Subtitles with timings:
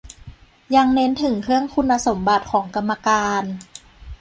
[0.75, 3.43] ยังเน้นถึงเรื่องคุณสมบัติของกรรมการ